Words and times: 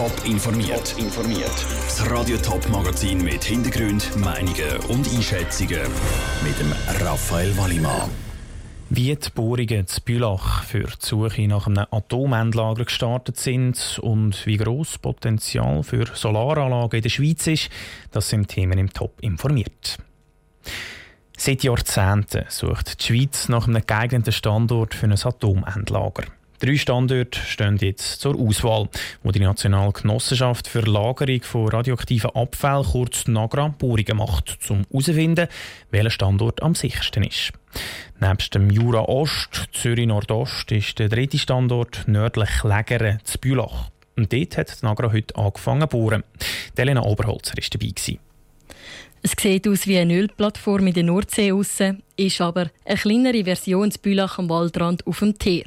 Top 0.00 0.24
informiert. 0.24 0.94
informiert. 0.96 1.66
Das 1.84 2.10
Radio 2.10 2.38
Top 2.38 2.66
Magazin 2.70 3.22
mit 3.22 3.44
Hintergrund, 3.44 4.16
Meinungen 4.16 4.78
und 4.88 5.06
Einschätzungen 5.14 5.82
mit 6.42 6.58
dem 6.58 6.72
Raphael 7.04 7.54
Wallimann. 7.58 8.08
Wie 8.88 9.14
die 9.14 9.30
Bohrungen 9.34 9.86
zu 9.86 10.00
Bülach 10.00 10.64
für 10.64 10.84
die 10.84 11.06
Suche 11.06 11.46
nach 11.46 11.66
einem 11.66 11.84
Atomendlager 11.90 12.86
gestartet 12.86 13.36
sind 13.36 13.98
und 14.00 14.46
wie 14.46 14.56
gross 14.56 14.96
Potenzial 14.96 15.82
für 15.82 16.06
Solaranlagen 16.14 16.96
in 16.96 17.02
der 17.02 17.10
Schweiz 17.10 17.46
ist, 17.46 17.68
das 18.10 18.30
sind 18.30 18.48
Themen 18.48 18.78
im 18.78 18.90
Top 18.90 19.12
informiert. 19.20 19.98
Seit 21.36 21.62
Jahrzehnten 21.62 22.46
sucht 22.48 23.02
die 23.02 23.06
Schweiz 23.06 23.50
nach 23.50 23.68
einem 23.68 23.82
geeigneten 23.86 24.32
Standort 24.32 24.94
für 24.94 25.04
ein 25.04 25.12
Atomendlager. 25.12 26.24
Drei 26.60 26.76
Standorte 26.76 27.40
stehen 27.40 27.78
jetzt 27.78 28.20
zur 28.20 28.38
Auswahl, 28.38 28.90
wo 29.22 29.30
die 29.30 29.40
Nationale 29.40 29.92
Genossenschaft 29.92 30.68
für 30.68 30.82
Lagerung 30.82 31.40
von 31.42 31.68
radioaktiven 31.68 32.32
Abfällen, 32.34 32.84
kurz 32.84 33.26
NAGRA, 33.26 33.68
Bohrungen 33.78 34.18
macht, 34.18 34.58
um 34.68 34.84
herauszufinden, 34.90 35.48
welcher 35.90 36.10
Standort 36.10 36.62
am 36.62 36.74
sichersten 36.74 37.22
ist. 37.22 37.52
Nebst 38.20 38.54
dem 38.54 38.68
Jura 38.68 39.00
Ost, 39.08 39.70
Zürich 39.72 40.06
Nordost, 40.06 40.70
ist 40.70 40.98
der 40.98 41.08
dritte 41.08 41.38
Standort 41.38 42.04
nördlich 42.06 42.62
Lägere 42.62 43.20
zu 43.24 43.38
Bülach. 43.38 43.88
Und 44.18 44.30
dort 44.30 44.58
hat 44.58 44.82
die 44.82 44.84
NAGRA 44.84 45.12
heute 45.12 45.36
angefangen 45.36 45.80
zu 45.80 45.86
bohren. 45.86 46.24
Elena 46.76 47.02
Oberholzer 47.02 47.54
war 47.56 47.64
dabei. 47.70 47.86
Gewesen. 47.86 48.18
Es 49.22 49.32
sieht 49.38 49.66
aus 49.66 49.86
wie 49.86 49.96
eine 49.96 50.14
Ölplattform 50.14 50.88
in 50.88 50.94
der 50.94 51.04
Nordsee 51.04 51.54
ist 52.16 52.40
aber 52.42 52.70
eine 52.84 52.96
kleinere 52.98 53.44
Version 53.44 53.90
zu 53.90 53.98
Bülach 53.98 54.38
am 54.38 54.50
Waldrand 54.50 55.06
auf 55.06 55.20
dem 55.20 55.38
Teer. 55.38 55.64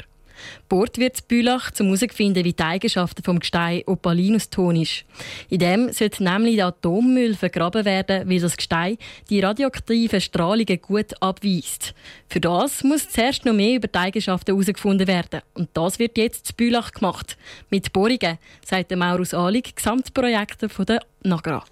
Bohrt 0.69 0.97
wird 0.97 1.19
in 1.19 1.27
Bülach, 1.27 1.71
um 1.79 1.87
herauszufinden, 1.87 2.43
wie 2.43 2.53
die 2.53 2.63
Eigenschaften 2.63 3.21
des 3.21 3.39
Gestein 3.39 3.83
Opalinuston 3.85 4.75
ist. 4.75 5.05
In 5.49 5.59
dem 5.59 5.91
sollte 5.91 6.23
nämlich 6.23 6.55
der 6.55 6.67
Atommüll 6.67 7.35
vergraben 7.35 7.85
werden, 7.85 8.29
weil 8.29 8.39
das 8.39 8.57
Gestein 8.57 8.97
die 9.29 9.39
radioaktiven 9.39 10.21
Strahlungen 10.21 10.81
gut 10.81 11.21
abweist. 11.21 11.93
Für 12.27 12.39
das 12.39 12.83
muss 12.83 13.09
zuerst 13.09 13.45
noch 13.45 13.53
mehr 13.53 13.75
über 13.75 13.87
die 13.87 13.99
Eigenschaften 13.99 14.51
herausgefunden 14.51 15.07
werden. 15.07 15.41
Und 15.53 15.69
das 15.73 15.99
wird 15.99 16.17
jetzt 16.17 16.49
in 16.51 16.55
Bülach 16.55 16.91
gemacht. 16.91 17.37
Mit 17.69 17.93
Bohrungen, 17.93 18.37
sagt 18.65 18.95
Maurus 18.95 19.33
Ahlig, 19.33 19.75
Gesamtprojektor 19.75 20.69
der 20.85 21.01
NAGRA. 21.23 21.63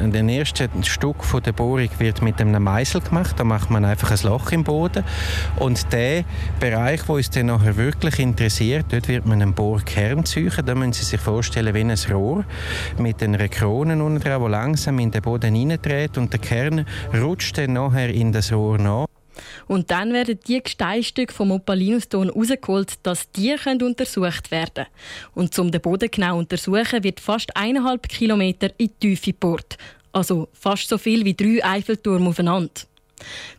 Der 0.00 0.22
erste 0.28 0.70
Stück 0.84 1.16
der 1.44 1.50
Bohrung 1.50 1.88
wird 1.98 2.22
mit 2.22 2.40
einem 2.40 2.62
Meißel 2.62 3.00
gemacht. 3.00 3.34
Da 3.36 3.42
macht 3.42 3.68
man 3.68 3.84
einfach 3.84 4.12
ein 4.12 4.18
Loch 4.22 4.52
im 4.52 4.62
Boden. 4.62 5.02
Und 5.58 5.92
der 5.92 6.22
Bereich, 6.60 7.08
wo 7.08 7.16
uns 7.16 7.30
dann 7.30 7.46
nachher 7.46 7.76
wirklich 7.76 8.20
interessiert, 8.20 8.86
dort 8.90 9.08
wird 9.08 9.26
man 9.26 9.42
einen 9.42 9.54
Bohrkern 9.54 10.24
ziehen. 10.24 10.52
Da 10.64 10.76
müssen 10.76 10.92
Sie 10.92 11.04
sich 11.04 11.20
vorstellen 11.20 11.74
wie 11.74 11.80
ein 11.80 12.14
Rohr 12.14 12.44
mit 12.96 13.20
einer 13.24 13.48
Krone 13.48 14.02
unten 14.02 14.22
dran, 14.22 14.40
die 14.40 14.48
langsam 14.48 15.00
in 15.00 15.10
den 15.10 15.20
Boden 15.20 15.52
hineindreht 15.52 16.16
und 16.16 16.32
der 16.32 16.40
Kern 16.40 16.86
rutscht 17.12 17.58
dann 17.58 17.72
nachher 17.72 18.08
in 18.08 18.30
das 18.30 18.52
Rohr 18.52 18.78
nach. 18.78 19.07
Und 19.68 19.90
dann 19.90 20.12
werden 20.12 20.38
die 20.46 20.62
Gesteinstücke 20.62 21.32
vom 21.32 21.52
Opalinuston 21.52 22.28
herausgeholt, 22.28 22.94
dass 23.02 23.30
die 23.32 23.54
können 23.54 23.82
untersucht 23.82 24.50
werden 24.50 24.86
Und 25.34 25.56
um 25.58 25.70
den 25.70 25.80
Boden 25.80 26.10
genau 26.10 26.32
zu 26.32 26.38
untersuchen, 26.38 27.04
wird 27.04 27.20
fast 27.20 27.56
eineinhalb 27.56 28.08
Kilometer 28.08 28.70
in 28.78 28.90
die 29.02 29.08
Tiefe 29.14 29.32
gebohrt. 29.32 29.76
Also 30.12 30.48
fast 30.52 30.88
so 30.88 30.98
viel 30.98 31.24
wie 31.24 31.34
drei 31.34 31.64
Eiffelturm 31.64 32.26
aufeinander. 32.26 32.70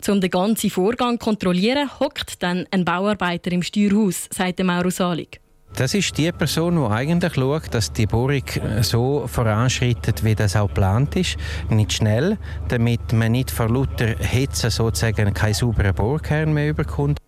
Um 0.07 0.21
den 0.21 0.29
ganzen 0.29 0.69
Vorgang 0.69 1.19
zu 1.19 1.25
kontrollieren, 1.25 1.99
hockt 1.99 2.41
dann 2.41 2.65
ein 2.71 2.85
Bauarbeiter 2.85 3.51
im 3.51 3.61
Steuerhaus, 3.61 4.27
sagt 4.31 4.63
Mauro 4.63 4.89
Salig. 4.89 5.39
Das 5.75 5.93
ist 5.93 6.17
die 6.17 6.31
Person, 6.31 6.75
die 6.75 6.93
eigentlich 6.93 7.35
schaut, 7.35 7.73
dass 7.73 7.93
die 7.93 8.05
Bohrung 8.05 8.43
so 8.81 9.27
voranschreitet, 9.27 10.23
wie 10.23 10.35
das 10.35 10.55
auch 10.55 10.67
geplant 10.67 11.15
ist. 11.15 11.37
Nicht 11.69 11.93
schnell, 11.93 12.37
damit 12.67 13.13
man 13.13 13.31
nicht 13.31 13.51
vor 13.51 13.69
lauter 13.69 14.07
Hitze 14.17 14.71
sozusagen 14.71 15.33
keinen 15.33 15.53
sauberen 15.53 15.95
Bohrkern 15.95 16.53
mehr 16.53 16.69
überkommt. 16.69 17.19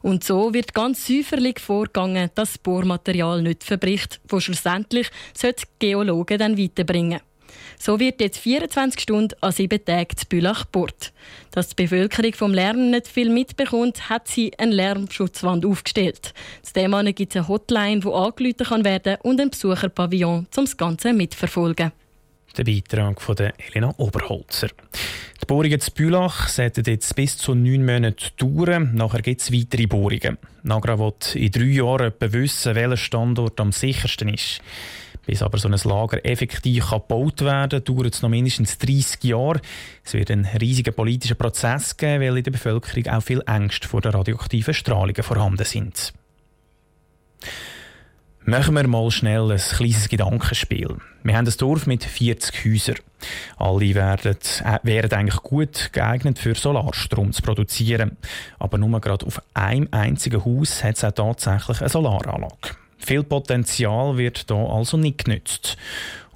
Und 0.00 0.24
so 0.24 0.54
wird 0.54 0.74
ganz 0.74 1.06
säuferlich 1.06 1.58
vorgegangen, 1.58 2.30
dass 2.34 2.52
das 2.52 2.58
Bohrmaterial 2.58 3.42
nicht 3.42 3.64
verbricht, 3.64 4.20
wo 4.28 4.40
schlussendlich 4.40 5.10
die 5.42 5.52
Geologen 5.78 6.38
dann 6.38 6.56
weiterbringen. 6.56 7.20
So 7.78 8.00
wird 8.00 8.20
jetzt 8.20 8.38
24 8.38 9.00
Stunden 9.00 9.34
an 9.40 9.52
sieben 9.52 9.84
Tagen 9.84 10.16
zu 10.16 10.26
Bülach 10.26 10.64
gebohrt. 10.64 11.12
Dass 11.50 11.68
die 11.68 11.82
Bevölkerung 11.82 12.32
vom 12.34 12.54
Lernen 12.54 12.90
nicht 12.90 13.08
viel 13.08 13.30
mitbekommt, 13.30 14.08
hat 14.08 14.28
sie 14.28 14.52
eine 14.58 14.74
Lärmschutzwand 14.74 15.64
aufgestellt. 15.64 16.34
Zudem 16.62 16.92
gibt 17.14 17.34
es 17.34 17.36
eine 17.36 17.48
Hotline, 17.48 18.00
die 18.00 18.08
angerufen 18.08 18.84
werden 18.84 19.16
kann 19.16 19.30
und 19.30 19.40
ein 19.40 19.50
Besucherpavillon, 19.50 20.46
um 20.56 20.64
das 20.64 20.76
Ganze 20.76 21.12
mitzuverfolgen. 21.12 21.92
Der 22.56 22.64
Beitrag 22.64 23.20
von 23.20 23.36
Elena 23.36 23.94
Oberholzer. 23.98 24.68
Die 25.40 25.46
Bohrungen 25.46 25.80
zu 25.80 25.92
Bülach 25.92 26.48
sollten 26.48 26.84
jetzt 26.84 27.14
bis 27.14 27.36
zu 27.36 27.54
neun 27.54 27.84
Monaten 27.84 28.30
dauern. 28.36 28.94
Nachher 28.94 29.22
gibt 29.22 29.40
es 29.40 29.52
weitere 29.52 29.86
Bohrungen. 29.86 30.38
Nagra 30.64 30.98
wird 30.98 31.36
in 31.36 31.52
drei 31.52 31.64
Jahren 31.64 32.12
wissen, 32.18 32.74
welcher 32.74 32.96
Standort 32.96 33.60
am 33.60 33.70
sichersten 33.70 34.28
ist. 34.28 34.60
Bis 35.28 35.42
aber 35.42 35.58
so 35.58 35.68
ein 35.68 35.78
Lager 35.84 36.24
effektiv 36.24 36.88
gebaut 36.88 37.42
werden 37.42 37.84
kann, 37.84 37.84
dauert 37.84 38.14
es 38.14 38.22
noch 38.22 38.30
mindestens 38.30 38.78
30 38.78 39.24
Jahre. 39.24 39.60
Es 40.02 40.14
wird 40.14 40.30
einen 40.30 40.46
riesigen 40.46 40.94
politischen 40.94 41.36
Prozess 41.36 41.98
geben, 41.98 42.22
weil 42.22 42.38
in 42.38 42.44
der 42.44 42.50
Bevölkerung 42.50 43.06
auch 43.08 43.22
viel 43.22 43.42
Ängste 43.46 43.86
vor 43.86 44.00
der 44.00 44.14
radioaktiven 44.14 44.72
Strahlungen 44.72 45.22
vorhanden 45.22 45.66
sind. 45.66 46.14
Machen 48.46 48.74
wir 48.74 48.88
mal 48.88 49.10
schnell 49.10 49.52
ein 49.52 49.58
kleines 49.58 50.08
Gedankenspiel. 50.08 50.96
Wir 51.22 51.36
haben 51.36 51.46
ein 51.46 51.54
Dorf 51.58 51.86
mit 51.86 52.04
40 52.04 52.64
Häusern. 52.64 52.96
Alle 53.58 53.94
werden, 53.94 54.38
äh, 54.64 54.78
wären 54.82 55.12
eigentlich 55.12 55.42
gut 55.42 55.90
geeignet 55.92 56.38
für 56.38 56.54
Solarstrom 56.54 57.34
zu 57.34 57.42
produzieren. 57.42 58.16
Aber 58.58 58.78
nur 58.78 58.98
gerade 59.02 59.26
auf 59.26 59.42
einem 59.52 59.88
einzigen 59.90 60.42
Haus 60.42 60.82
hat 60.82 60.96
es 60.96 61.04
auch 61.04 61.12
tatsächlich 61.12 61.82
eine 61.82 61.90
Solaranlage. 61.90 62.78
Viel 63.08 63.22
Potenzial 63.22 64.18
wird 64.18 64.44
hier 64.48 64.56
also 64.58 64.98
nicht 64.98 65.24
genützt. 65.24 65.78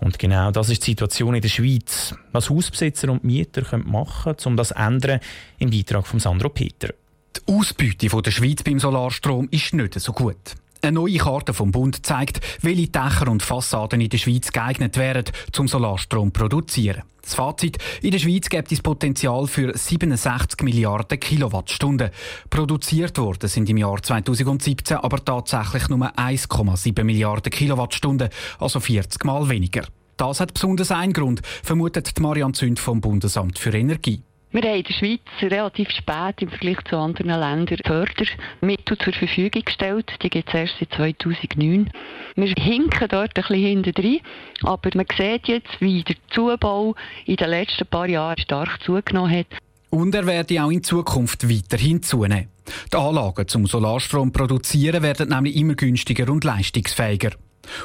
Und 0.01 0.19
genau 0.19 0.51
das 0.51 0.71
ist 0.71 0.87
die 0.87 0.93
Situation 0.93 1.35
in 1.35 1.43
der 1.43 1.51
Schweiz. 1.51 2.15
Was 2.33 2.49
Hausbesitzer 2.49 3.11
und 3.11 3.25
Mieter 3.25 3.61
können 3.61 3.91
machen 3.91 4.35
können, 4.35 4.47
um 4.47 4.57
das 4.57 4.69
zu 4.69 4.77
ändern, 4.77 5.21
im 5.59 5.69
Beitrag 5.69 6.07
von 6.07 6.19
Sandro 6.19 6.49
Peter. 6.49 6.95
Die 7.37 7.53
Ausbeute 7.53 8.09
der 8.09 8.31
Schweiz 8.31 8.63
beim 8.63 8.79
Solarstrom 8.79 9.49
ist 9.51 9.75
nicht 9.75 10.01
so 10.01 10.15
gut. 10.15 10.55
Eine 10.81 10.93
neue 10.93 11.19
Karte 11.19 11.53
vom 11.53 11.73
Bund 11.73 12.07
zeigt, 12.07 12.41
welche 12.63 12.89
Dächer 12.89 13.29
und 13.29 13.43
Fassaden 13.43 14.01
in 14.01 14.09
der 14.09 14.17
Schweiz 14.17 14.51
geeignet 14.51 14.97
wären, 14.97 15.27
zum 15.53 15.69
Solarstrom 15.69 16.33
zu 16.33 16.41
produzieren. 16.41 17.03
Das 17.23 17.35
Fazit, 17.35 17.79
in 18.03 18.11
der 18.11 18.19
Schweiz 18.19 18.49
gibt 18.49 18.73
es 18.73 18.83
Potenzial 18.83 19.47
für 19.47 19.77
67 19.77 20.63
Milliarden 20.63 21.21
Kilowattstunden. 21.21 22.11
Produziert 22.51 23.17
worden 23.19 23.49
sind 23.49 23.71
im 23.71 23.77
Jahr 23.77 24.03
2017 24.03 24.97
aber 24.97 25.25
tatsächlich 25.25 25.89
nur 25.89 26.05
1,7 26.19 27.05
Milliarden 27.05 27.51
Kilowattstunden, 27.51 28.29
also 28.59 28.81
40 28.81 29.25
Mal 29.25 29.49
weniger. 29.49 29.85
Das 30.17 30.41
hat 30.41 30.55
besonders 30.55 30.91
einen 30.91 31.13
Grund, 31.13 31.43
vermutet 31.63 32.19
Marianne 32.19 32.55
Zünd 32.55 32.81
vom 32.81 33.01
Bundesamt 33.01 33.59
für 33.59 33.73
Energie. 33.73 34.23
Wir 34.55 34.61
haben 34.65 34.77
in 34.77 34.85
der 34.85 34.93
Schweiz 34.93 35.21
relativ 35.41 35.89
spät 35.89 36.43
im 36.43 36.51
Vergleich 36.51 36.77
zu 36.87 36.99
anderen 36.99 37.29
Ländern 37.29 37.79
Fördermittel 37.87 38.99
zur 38.99 39.15
Verfügung 39.15 39.63
gestellt. 39.65 40.13
Die 40.23 40.29
gibt 40.29 40.47
es 40.51 40.55
erst 40.55 40.75
seit 40.79 40.93
2009. 40.93 41.91
Wir 42.37 42.55
hinken 42.59 43.09
dort 43.09 43.31
ein 43.35 43.43
bisschen 43.43 43.57
hinten 43.57 43.95
drin, 43.95 44.21
aber 44.63 44.91
man 44.95 45.07
sieht 45.17 45.49
jetzt, 45.49 45.81
wie 45.81 46.03
der 46.03 46.17
Zubau 46.31 46.95
in 47.25 47.37
den 47.37 47.49
letzten 47.49 47.87
paar 47.87 48.07
Jahren 48.07 48.37
stark 48.37 48.79
zugenommen 48.85 49.39
hat. 49.39 49.47
Und 49.89 50.15
er 50.15 50.27
werde 50.27 50.63
auch 50.63 50.71
in 50.71 50.83
Zukunft 50.83 51.49
weiterhin 51.49 52.03
zunehmen. 52.03 52.49
Die 52.93 52.97
Anlagen 52.99 53.49
zum 53.49 53.67
Solarstrom 53.67 54.33
produzieren 54.33 55.03
werden 55.03 55.31
nämlich 55.31 55.57
immer 55.57 55.77
günstiger 55.77 56.31
und 56.31 56.45
leistungsfähiger. 56.45 57.31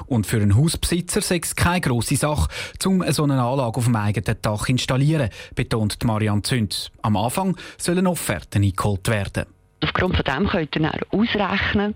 Und 0.06 0.28
für 0.28 0.38
einen 0.38 0.56
Hausbesitzer 0.56 1.22
sei 1.22 1.40
es 1.44 1.56
keine 1.56 1.82
grosse 1.82 2.16
Sache, 2.16 2.50
um 2.86 3.04
so 3.12 3.24
eine 3.24 3.42
Anlage 3.42 3.78
auf 3.78 3.86
dem 3.86 3.96
eigenen 3.96 4.38
Dach 4.42 4.68
installieren, 4.70 5.30
betont 5.56 6.04
Marianne 6.04 6.42
Zünd. 6.44 6.92
Am 7.02 7.18
Anfang 7.18 7.58
sollen 7.78 8.08
Offerten 8.08 8.64
eingeholt 8.64 9.08
werden. 9.08 9.57
Aufgrund 9.84 10.16
von 10.16 10.24
dem 10.26 10.48
könnt 10.48 10.76
ihr 10.76 10.82
dann 10.82 11.00
ausrechnen, 11.12 11.96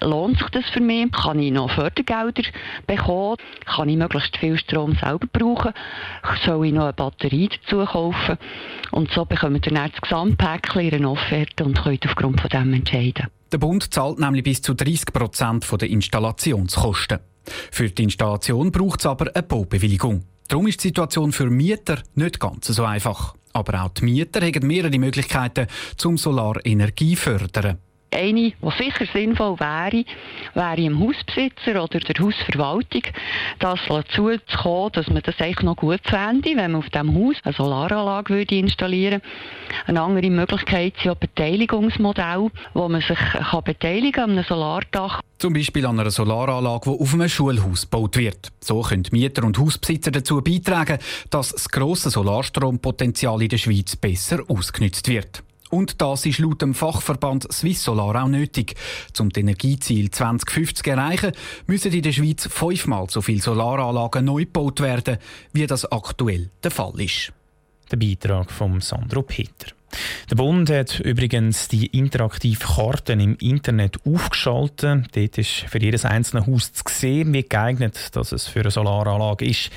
lohnt 0.00 0.38
sich 0.38 0.48
das 0.50 0.64
für 0.70 0.80
mich? 0.80 1.10
Kann 1.10 1.40
ich 1.40 1.52
noch 1.52 1.70
Fördergelder 1.70 2.42
bekommen? 2.86 3.36
Kann 3.64 3.88
ich 3.88 3.96
möglichst 3.96 4.36
viel 4.36 4.58
Strom 4.58 4.96
selber 5.00 5.26
brauchen? 5.32 5.72
Soll 6.44 6.66
ich 6.66 6.72
noch 6.72 6.84
eine 6.84 6.92
Batterie 6.92 7.48
dazu 7.48 7.84
kaufen? 7.84 8.38
Und 8.92 9.10
so 9.10 9.24
bekommt 9.24 9.66
ihr 9.66 9.72
dann 9.72 9.90
das 9.90 10.00
Gesamtpäckchen 10.00 10.90
in 10.90 11.04
Offerte 11.04 11.64
und 11.64 11.82
könnt 11.82 12.06
aufgrund 12.06 12.40
von 12.40 12.50
dem 12.50 12.72
entscheiden. 12.72 13.26
Der 13.52 13.58
Bund 13.58 13.92
zahlt 13.92 14.18
nämlich 14.18 14.44
bis 14.44 14.62
zu 14.62 14.74
30 14.74 15.12
Prozent 15.12 15.66
der 15.80 15.88
Installationskosten. 15.88 17.18
Für 17.70 17.88
die 17.88 18.02
Installation 18.02 18.72
braucht 18.72 19.00
es 19.00 19.06
aber 19.06 19.30
eine 19.34 19.42
Baubewilligung. 19.42 20.24
Darum 20.48 20.66
ist 20.68 20.82
die 20.82 20.88
Situation 20.88 21.32
für 21.32 21.50
Mieter 21.50 21.98
nicht 22.14 22.38
ganz 22.38 22.66
so 22.66 22.84
einfach. 22.84 23.34
Aber 23.56 23.82
auch 23.84 23.88
die 23.88 24.04
Mieter 24.04 24.42
haben 24.42 24.66
mehrere 24.66 24.98
Möglichkeiten, 24.98 25.66
zum 25.96 26.18
Solarenergie 26.18 27.16
fördern. 27.16 27.78
Eine, 28.16 28.52
die 28.52 28.70
sicher 28.78 29.04
sinnvoll 29.12 29.60
wäre, 29.60 30.04
wäre 30.54 30.80
im 30.80 30.98
Hausbesitzer 31.00 31.82
oder 31.84 32.00
der 32.00 32.24
Hausverwaltung 32.24 33.02
das 33.58 33.78
dazu 33.86 34.30
zu 34.46 34.56
kommen, 34.56 34.92
dass 34.92 35.08
man 35.08 35.22
das 35.22 35.38
eigentlich 35.38 35.62
noch 35.62 35.76
gut 35.76 36.00
fände, 36.04 36.56
wenn 36.56 36.72
man 36.72 36.76
auf 36.76 36.88
dem 36.88 37.14
Haus 37.14 37.36
eine 37.44 37.52
Solaranlage 37.52 38.34
würde 38.34 38.56
installieren 38.56 39.20
würde. 39.20 39.86
Eine 39.86 40.00
andere 40.00 40.30
Möglichkeit 40.30 40.94
sind 41.02 41.12
auch 41.12 41.16
Beteiligungsmodelle, 41.16 42.50
wo 42.72 42.88
man 42.88 43.02
sich 43.02 43.18
kann 43.18 43.64
beteiligen 43.64 44.24
an 44.24 44.30
einem 44.30 44.44
Solardach. 44.44 45.20
Zum 45.38 45.52
Beispiel 45.52 45.84
an 45.84 46.00
einer 46.00 46.10
Solaranlage, 46.10 46.90
die 46.90 46.98
auf 46.98 47.12
einem 47.12 47.28
Schulhaus 47.28 47.82
gebaut 47.82 48.16
wird. 48.16 48.48
So 48.60 48.80
können 48.80 49.04
Mieter 49.10 49.44
und 49.44 49.58
Hausbesitzer 49.58 50.10
dazu 50.10 50.40
beitragen, 50.40 50.98
dass 51.28 51.52
das 51.52 51.68
grosse 51.68 52.08
Solarstrompotenzial 52.08 53.42
in 53.42 53.50
der 53.50 53.58
Schweiz 53.58 53.94
besser 53.94 54.38
ausgenutzt 54.48 55.06
wird. 55.08 55.42
Und 55.70 56.00
das 56.00 56.26
ist 56.26 56.38
laut 56.38 56.62
dem 56.62 56.74
Fachverband 56.74 57.52
Swiss 57.52 57.82
Solar 57.82 58.22
auch 58.22 58.28
nötig. 58.28 58.74
Um 59.18 59.30
das 59.30 59.40
Energieziel 59.40 60.10
2050 60.10 60.84
zu 60.84 60.90
erreichen, 60.90 61.32
müssen 61.66 61.92
in 61.92 62.02
der 62.02 62.12
Schweiz 62.12 62.46
fünfmal 62.46 63.06
so 63.10 63.20
viele 63.20 63.42
Solaranlagen 63.42 64.24
neu 64.24 64.44
gebaut 64.44 64.80
werden, 64.80 65.18
wie 65.52 65.66
das 65.66 65.90
aktuell 65.90 66.50
der 66.62 66.70
Fall 66.70 67.00
ist. 67.00 67.32
Der 67.90 67.96
Beitrag 67.96 68.50
von 68.50 68.80
Sandro 68.80 69.22
Peter. 69.22 69.76
Der 70.30 70.36
Bund 70.36 70.68
hat 70.70 71.00
übrigens 71.00 71.68
die 71.68 71.86
interaktive 71.86 72.58
Karten 72.58 73.20
im 73.20 73.36
Internet 73.36 73.98
aufgeschaltet. 74.04 75.06
Dort 75.14 75.38
ist 75.38 75.64
für 75.68 75.80
jedes 75.80 76.04
einzelne 76.04 76.46
Haus 76.46 76.72
zu 76.72 76.82
sehen, 76.88 77.32
wie 77.32 77.44
geeignet 77.44 78.14
dass 78.16 78.32
es 78.32 78.48
für 78.48 78.60
eine 78.60 78.70
Solaranlage 78.70 79.46
ist. 79.46 79.70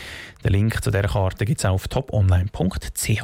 Den 0.44 0.54
Link 0.54 0.84
zu 0.84 0.90
dieser 0.92 1.04
Karte 1.04 1.46
gibt 1.46 1.60
es 1.60 1.66
auf 1.66 1.88
toponline.ch. 1.88 3.24